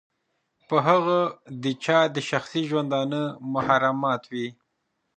[0.67, 1.19] چې هغه
[1.63, 3.21] د چا د شخصي ژوندانه
[3.53, 4.47] محرمات وي.